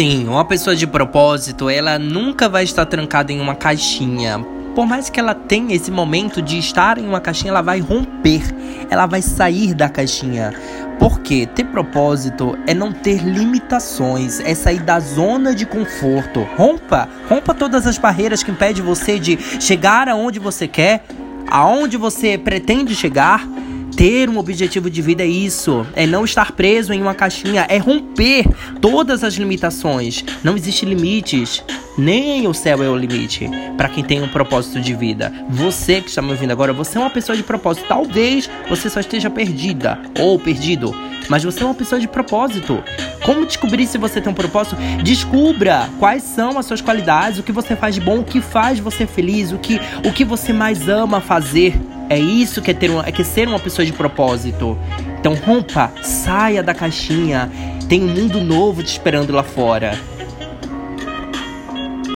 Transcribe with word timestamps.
Sim, 0.00 0.26
uma 0.28 0.46
pessoa 0.46 0.74
de 0.74 0.86
propósito, 0.86 1.68
ela 1.68 1.98
nunca 1.98 2.48
vai 2.48 2.64
estar 2.64 2.86
trancada 2.86 3.34
em 3.34 3.38
uma 3.38 3.54
caixinha. 3.54 4.38
Por 4.74 4.86
mais 4.86 5.10
que 5.10 5.20
ela 5.20 5.34
tenha 5.34 5.74
esse 5.74 5.90
momento 5.90 6.40
de 6.40 6.56
estar 6.56 6.96
em 6.96 7.06
uma 7.06 7.20
caixinha, 7.20 7.50
ela 7.50 7.60
vai 7.60 7.80
romper, 7.80 8.40
ela 8.88 9.04
vai 9.04 9.20
sair 9.20 9.74
da 9.74 9.90
caixinha. 9.90 10.54
Porque 10.98 11.44
ter 11.44 11.64
propósito 11.66 12.56
é 12.66 12.72
não 12.72 12.92
ter 12.92 13.22
limitações, 13.22 14.40
é 14.40 14.54
sair 14.54 14.80
da 14.80 14.98
zona 15.00 15.54
de 15.54 15.66
conforto. 15.66 16.48
Rompa, 16.56 17.06
rompa 17.28 17.52
todas 17.52 17.86
as 17.86 17.98
barreiras 17.98 18.42
que 18.42 18.50
impedem 18.50 18.82
você 18.82 19.18
de 19.18 19.38
chegar 19.60 20.08
aonde 20.08 20.38
você 20.38 20.66
quer, 20.66 21.04
aonde 21.46 21.98
você 21.98 22.38
pretende 22.38 22.94
chegar 22.94 23.46
ter 23.96 24.28
um 24.28 24.38
objetivo 24.38 24.88
de 24.88 25.02
vida 25.02 25.22
é 25.22 25.26
isso, 25.26 25.86
é 25.94 26.06
não 26.06 26.24
estar 26.24 26.52
preso 26.52 26.92
em 26.92 27.02
uma 27.02 27.14
caixinha, 27.14 27.66
é 27.68 27.76
romper 27.78 28.46
todas 28.80 29.22
as 29.22 29.34
limitações. 29.34 30.24
Não 30.42 30.56
existe 30.56 30.86
limites, 30.86 31.62
nem 31.98 32.46
o 32.46 32.54
céu 32.54 32.82
é 32.82 32.88
o 32.88 32.96
limite 32.96 33.48
para 33.76 33.88
quem 33.88 34.02
tem 34.02 34.22
um 34.22 34.28
propósito 34.28 34.80
de 34.80 34.94
vida. 34.94 35.32
Você 35.48 36.00
que 36.00 36.08
está 36.08 36.22
me 36.22 36.30
ouvindo 36.30 36.50
agora, 36.50 36.72
você 36.72 36.96
é 36.96 37.00
uma 37.00 37.10
pessoa 37.10 37.36
de 37.36 37.42
propósito. 37.42 37.86
Talvez 37.88 38.48
você 38.68 38.88
só 38.88 39.00
esteja 39.00 39.28
perdida 39.28 39.98
ou 40.18 40.38
perdido, 40.38 40.94
mas 41.28 41.44
você 41.44 41.62
é 41.62 41.66
uma 41.66 41.74
pessoa 41.74 42.00
de 42.00 42.08
propósito. 42.08 42.82
Como 43.24 43.46
descobrir 43.46 43.86
se 43.86 43.98
você 43.98 44.20
tem 44.20 44.32
um 44.32 44.34
propósito? 44.34 44.76
Descubra 45.02 45.88
quais 45.98 46.22
são 46.22 46.58
as 46.58 46.66
suas 46.66 46.80
qualidades, 46.80 47.38
o 47.38 47.42
que 47.42 47.52
você 47.52 47.76
faz 47.76 47.94
de 47.94 48.00
bom, 48.00 48.20
o 48.20 48.24
que 48.24 48.40
faz 48.40 48.78
você 48.78 49.06
feliz, 49.06 49.52
o 49.52 49.58
que, 49.58 49.78
o 50.04 50.12
que 50.12 50.24
você 50.24 50.52
mais 50.52 50.88
ama 50.88 51.20
fazer. 51.20 51.74
É 52.10 52.18
isso 52.18 52.60
que 52.60 52.72
é, 52.72 52.74
ter 52.74 52.90
uma, 52.90 53.06
é 53.06 53.12
que 53.12 53.22
ser 53.22 53.46
uma 53.46 53.60
pessoa 53.60 53.86
de 53.86 53.92
propósito. 53.92 54.76
Então 55.20 55.32
rompa, 55.34 55.92
saia 56.02 56.60
da 56.60 56.74
caixinha. 56.74 57.48
Tem 57.88 58.02
um 58.02 58.08
mundo 58.08 58.40
novo 58.40 58.82
te 58.82 58.88
esperando 58.88 59.32
lá 59.32 59.44
fora. 59.44 59.96